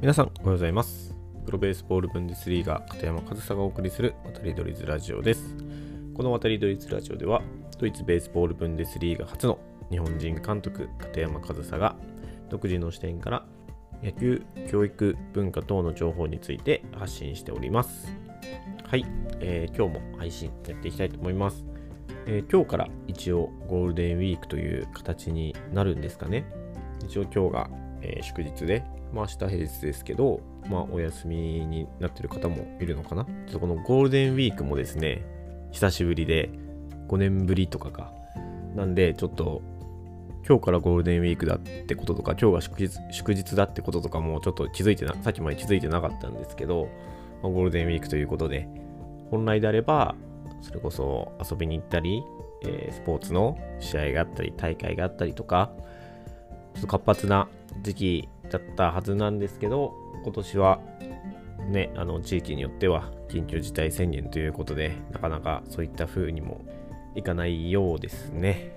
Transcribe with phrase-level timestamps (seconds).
[0.00, 1.12] 皆さんおはようございます。
[1.44, 5.56] プロベースボールブンデスリーガ片山和沙がお送りする渡りドリズラジオです。
[6.14, 7.42] この渡りドリズラジオでは
[7.80, 9.58] ドイツベースボールブンデスリーガ初の
[9.90, 11.96] 日本人監督片山和沙が
[12.48, 13.44] 独自の視点から
[14.00, 14.40] 野球、
[14.70, 18.16] 教育、文化等の情報について発信しております。
[18.84, 19.04] はい、
[19.40, 21.66] えー、今日も配信やっていきたいと思います。
[22.26, 26.44] えー、今日から一応ゴールデンウィークという形になるんですかね。
[27.04, 33.24] 一応今日が、えー、祝日で、まあ明日平日ですけど、まあお休みになってる方もいるのかな？
[33.24, 35.24] ちょっとこのゴールデンウィークもですね、
[35.70, 36.50] 久しぶりで
[37.08, 38.12] 5年ぶりとかか。
[38.74, 39.62] なんでちょっと
[40.46, 46.88] 今日からゴールデンウィークだってこととか、今日が祝日祝日だってこととかもちょっと気づいてな、さっきまで気づいてなかったんですけど、
[47.42, 48.68] まあ、ゴールデンウィークということで、
[49.30, 50.14] 本来であれば、
[50.62, 52.22] それこそ遊びに行ったり、
[52.64, 55.70] えー、スポーツの試合があったり、大会があったりとか、
[56.74, 57.48] ちょっと活発な
[57.82, 60.80] 時期だったはずなんですけど、今年は
[61.68, 66.64] ね、あの地域によっては緊急事態宣言ということで、なかなかそういった風にも
[67.14, 68.72] いかないようですね。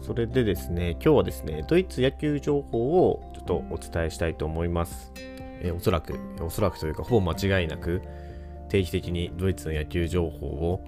[0.00, 5.12] それでですね、今日はですね、ドイツ野球情報をちょっとお伝えしたいと思います。
[5.62, 8.02] え、おそらく、おそらくというか、ほぼ間違いなく、
[8.68, 10.84] 定期的にドイツの野球情報を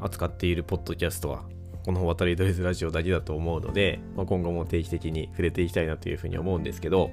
[0.00, 1.44] 扱っているポッドキャストは
[1.84, 7.10] この渡りドイツラジオだけだと思うので、まあ、今後も定期的に触れていきたいなというふうに思うんですけど、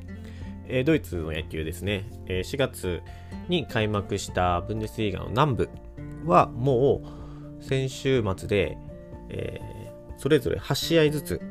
[0.67, 3.01] えー、ドイツの野球ですね、えー、4月
[3.49, 5.69] に開幕したブンデスリーガの南部
[6.25, 7.01] はも
[7.59, 8.77] う先週末で、
[9.29, 11.41] えー、それぞれ8試合ずつ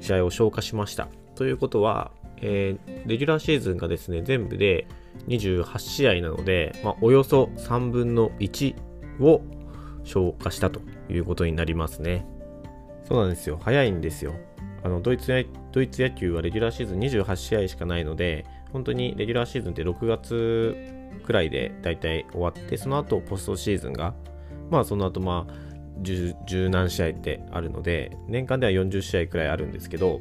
[0.00, 1.08] 試合を消化しました。
[1.36, 4.86] ということは、えー、レギュラーシーズンがですね、全部で
[5.28, 8.74] 28試合なので、まあ、およそ3分の1
[9.20, 9.42] を
[10.06, 12.24] 消化したということになりますね。
[13.04, 13.58] そうなんですよ。
[13.60, 14.34] 早いんですよ。
[14.82, 20.76] あのドイツドイツ野球はレギュラーシーズン28試合しかないので、本当にレギュラーシーズンって6月
[21.24, 24.14] くらいで大体終わって、その後ポストシーズンが、
[24.70, 25.54] まあその後まあ
[26.02, 26.34] 十
[26.68, 30.20] 何試合ってあるので、年間では40試合くらいあるんですけど、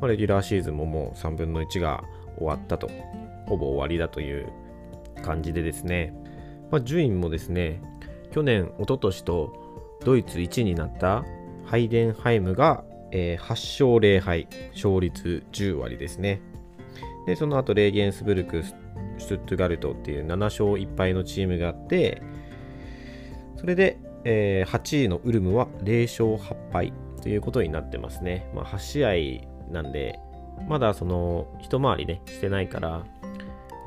[0.00, 2.02] まあ、レギュラーシーズンももう3分の1が
[2.38, 2.90] 終わったと
[3.46, 4.52] ほぼ終わりだという
[5.22, 6.14] 感じでですね、
[6.70, 7.82] まあ、順位もですね、
[8.32, 9.52] 去年、一昨年と
[10.04, 11.24] ドイツ1位になった
[11.64, 12.82] ハイデンハイムが、
[13.12, 16.40] えー、8勝0敗、勝率10割ですね。
[17.26, 18.62] で、その後、レーゲンスブルク、
[19.18, 22.22] シュトゥットガルトっていう7勝1敗のチームがあって、
[23.56, 28.50] それで、えー、8位のウルムは0勝8敗ということになってますね。
[28.54, 30.18] まあ、8試合なんで、
[30.68, 33.04] まだその一回りね、してないから、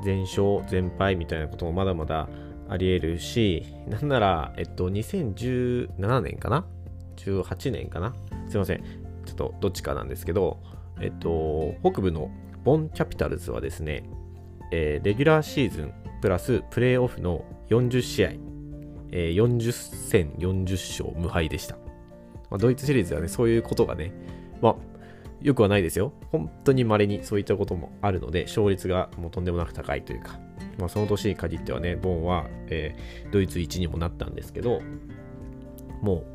[0.03, 2.29] 全勝、全敗みたいなこともまだまだ
[2.69, 6.65] あり得るし、なんなら、えっと、2017年かな
[7.17, 8.13] ?18 年かな？
[8.49, 8.83] すいません。
[9.25, 10.61] ちょっとどっちかなんですけど、
[11.01, 12.29] えっと、北部の
[12.63, 14.03] ボンキャピタルズはですね、
[14.71, 18.29] えー、レギュラーシーズンプラスプレーオフの40試合、
[19.11, 21.75] えー、40戦40勝無敗でした。
[22.49, 24.11] まあ、ドイツシリーズはね、そういうことがね、
[24.61, 24.75] まあ、
[25.45, 26.11] よくはないですよ。
[26.31, 30.39] 本当に稀にそういったこともあるので、勝率がもうとんでもなく高いというか、
[30.79, 34.81] まあ、その年に限ってはね、ボンは、えー、ドイツ1にもなったんですけど、
[36.01, 36.25] もう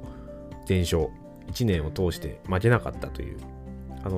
[0.65, 1.09] 全勝、
[1.48, 3.38] 1年を通して負けなかったという、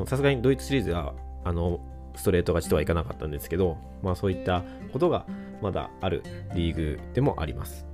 [0.07, 1.81] さすがにドイツシリーズは、あの、
[2.15, 5.25] ストレート勝ちとはいかなかったんですけど、まあそういったことが
[5.63, 6.23] まだある
[6.55, 7.87] リーグでもあります。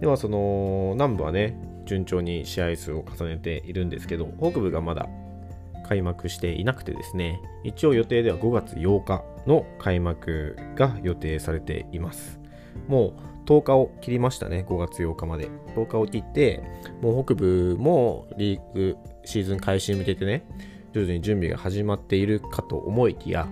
[0.00, 5.08] ではその南部はね、順調に試合数を重ねているんですけど、北部がまだ
[5.90, 12.38] 開幕していなくてですね、一応予定では5月8日の開幕が予定されています。
[12.86, 15.50] もう10日を切りましたね、5月8日まで。
[15.74, 16.62] 10日を切って、
[17.02, 20.46] もう北部もリーグシーズン開始に向けてね、
[20.92, 23.48] 徐々に準備が始まっているかと思いきや、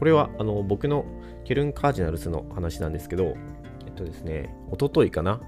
[0.00, 1.04] これはあの僕の
[1.44, 3.36] ケルンカージナルスの話なんですけど、
[3.86, 5.40] えっとですね、おとといかな、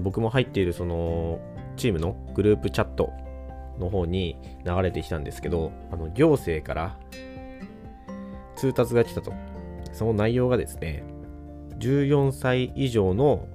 [0.00, 1.40] 僕も入っているその
[1.76, 3.12] チームのグループチャット
[3.78, 6.98] の方に流れてきたんですけど、あの行政から
[8.56, 9.32] 通達が来たと。
[9.92, 11.04] その内容がですね、
[11.78, 13.48] 14歳以上の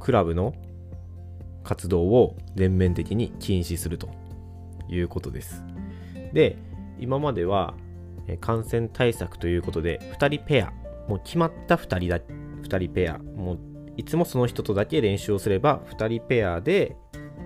[0.00, 0.54] クラブの
[1.64, 4.08] 活動を全面的に禁止すると
[4.88, 5.64] いうことです。
[6.32, 6.56] で、
[6.98, 7.74] 今までは
[8.40, 10.72] 感染対策ということで、2人ペア、
[11.08, 13.58] もう決まった2人だ、2人ペア、もう
[13.96, 16.96] いつもその人とだけ練習をすれば、2人ペアで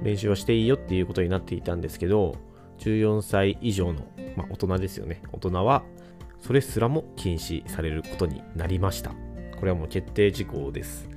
[0.03, 2.37] 練習はしていいよっていうことになっていたんですけど、
[2.79, 4.01] 14歳以上の、
[4.37, 5.23] まあ、大人ですよね。
[5.33, 5.83] 大人は、
[6.39, 9.11] それすらも禁止されることになりました。
[9.59, 11.09] これはもう決定事項です。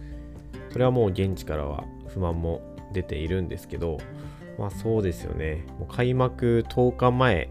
[0.69, 2.61] それはもう現地からは不満も
[2.91, 3.97] 出ているんですけど、
[4.57, 5.65] まあそうですよね。
[5.79, 7.49] もう開幕10日前、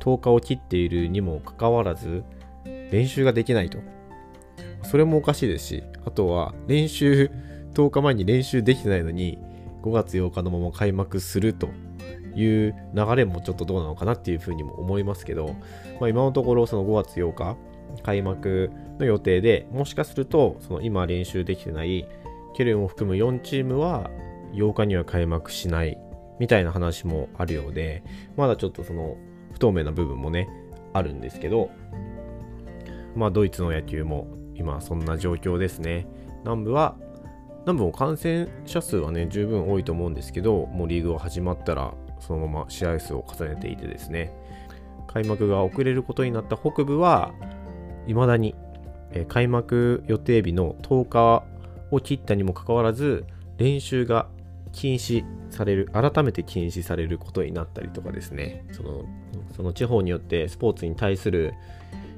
[0.00, 2.24] 10日を切っているにもかかわらず、
[2.64, 3.78] 練習ができないと。
[4.82, 7.30] それもおかしいですし、あとは練習、
[7.74, 9.38] 10日前に練習できてないのに、
[9.82, 11.68] 5月8日のまま開幕すると
[12.34, 15.56] いう流れもちょっとどうなのかなっていうふうにも思いますけど、
[16.00, 17.56] まあ、今のところその5月8日
[18.02, 22.08] 開幕の予定でもしかするとその今練習できてない
[22.54, 24.10] ケルンを含む4チームは
[24.54, 25.98] 8日には開幕しない
[26.38, 28.02] みたいな話もあるようで
[28.36, 29.16] まだちょっとその
[29.52, 30.48] 不透明な部分もね
[30.92, 31.70] あるんですけど
[33.14, 36.06] まあドイツの野球も今そんな状況ですね。
[36.44, 36.96] 南部は
[37.64, 44.32] 南部も感染者数はね十分多いと思うんですけどもうリーグが始まったらそのまま試合数を重ねていてですね。
[45.08, 47.34] 開幕が遅れることになった北部は
[48.06, 48.54] 未だに、
[49.28, 51.44] 開幕予定日の10日
[51.90, 53.26] を切ったにもかかわらず
[53.58, 54.26] 練習が
[54.72, 58.64] 禁止される改めて禁止されることになったりとかですね。
[58.72, 59.04] その
[59.54, 61.52] その地方によってスポーツに対する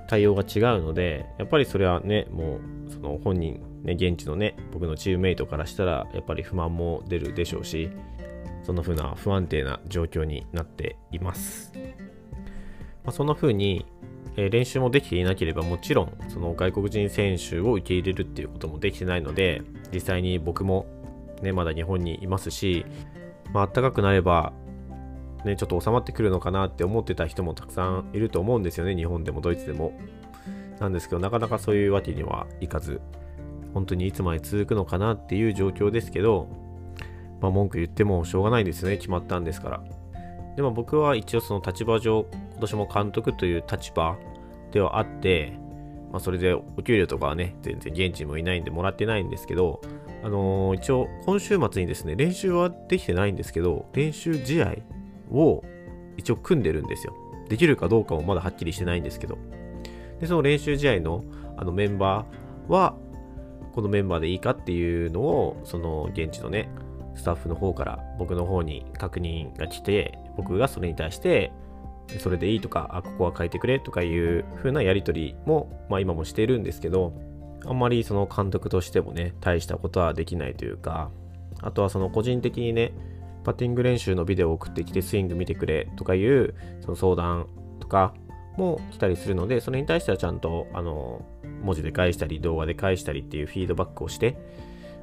[0.08, 2.58] 対応が違うのでやっぱりそれはねも
[2.88, 7.90] うその本人ね現地のね僕のチームメイトからしたらやっぱり不満も出るでしょうし
[8.62, 11.72] そんな風な不安定な状況になっています、
[13.04, 13.86] まあ、そんな風に
[14.36, 20.86] え練習もできていなければもちろんその外国人選手を受け入れるっていうこともできてないので実際に僕も
[21.42, 22.84] ねまだ日本にいますし、
[23.52, 24.52] まあったかくなれば
[25.44, 29.92] ねちょっと収まってくるのかなって思ってた人もたくさんいると思うんですよね日本でもドイツでも。
[30.81, 33.00] なんですけどなかなかそういうわけにはいかず。
[33.74, 36.48] 本当にいつまで続くのかなっていう状況ですけど
[37.40, 39.84] まあ文句言ってもしょうがないですね決まったんですから
[40.56, 44.16] でも僕は一応その立場上今年も監督という立場
[44.74, 45.56] ではあって、
[46.10, 49.80] まあ、それでお給料とかはね、全然現地もいないんでもらってないんですけど、
[50.22, 54.74] あのー、一応今週末にですね、練習はできてないんですけど、練習試合
[55.30, 55.62] を
[56.16, 57.14] 一応組んでるんですよ。
[57.48, 59.38] できるかどうかもまだはっきりしてないんですけど。
[60.20, 61.24] で、その練習試合の
[61.56, 62.96] あのメンバーは、
[63.74, 66.68] このメンバーでいいかっていうのを、その現地のね、
[67.16, 71.52] スタッフの方から僕の方に確認が来て、僕がそれに対して
[72.18, 77.12] それでいいとか、あ、ここは変えてくれとかいう風なやり取りも、まあ今もしているんですけど、
[77.66, 81.10] あんまりその監督としてもね、大したことはできないというか、
[81.62, 82.92] あとはその個人的にね、
[83.42, 87.46] パッティング練習のビデオを送ってきてスイング見てくれとかいうその相談
[87.78, 88.14] とか
[88.56, 91.22] も来たりするので、それに対してはちゃんとあの
[91.64, 94.37] 文字で返したり動画で返したりっていうフィードバックをして、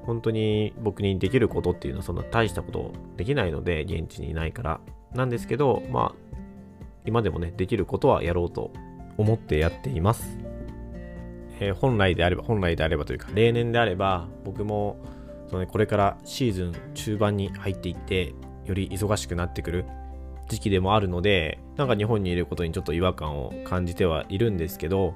[0.03, 4.79] 本当に僕にできることっていうのはそんな大したことできないので、現地にいないから。
[5.13, 6.37] なんですけど、まあ、
[7.05, 8.71] 今でもね、できることはやろうと
[9.17, 10.37] 思ってやっています。
[11.59, 14.97] えー、本来であれば、本来であればというか、例年であれば、僕も、
[15.47, 18.33] そのね、これからシーズン中盤に入っていって、
[18.65, 19.85] より忙しくなってくる
[20.49, 25.15] 時期でもあるので、なんか日本にいることにちょっと違和感を感じてはいるんですけど、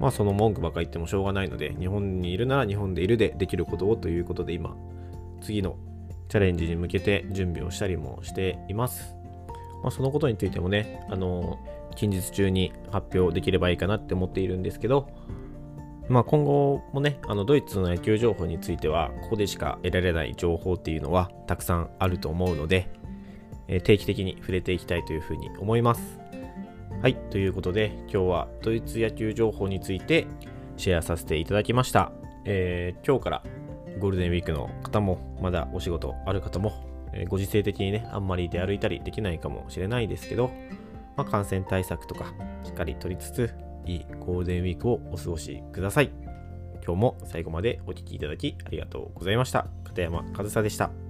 [0.00, 4.76] まあその文句ばっか言ってもしょうがないので、日本にいるなら日本でいるでできることをということで今、
[5.40, 5.76] 次の
[6.28, 9.14] チャレンジに向けて準備をしたりもしています。
[9.82, 11.58] まあ、そのことについてもね、あの
[11.94, 15.08] 近日中に発表できればいいかなって思っているんですけど、
[16.08, 22.90] まあ、今後もね、あのドイツの野球情報については、ここでしか得られない情報っていうのはたくさんあると思うので、
[23.68, 26.23] えー、定期的に触れていきたいというふうに思います。
[27.04, 30.26] はい、ということで、今日はドイツ野球情報について
[30.78, 32.12] シェアさせていただきました。
[32.46, 33.42] えー、今日から
[33.98, 36.72] ゴールデンウィークの方も、まだお仕事ある方も、
[37.12, 40.50] えご時世的にね、あんまり出歩いたりできないかもしれないですけど、
[41.14, 42.32] まあ、感染対策とか
[42.64, 46.10] しっかり取りつつ、いいゴールデンウィークをお過ごしください。
[46.86, 49.66] 今日も最後までお聴きいただきありがとうございました。
[49.84, 51.03] 片山和沙でした。